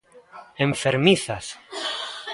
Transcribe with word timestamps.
¡Enfermizas! 0.67 1.45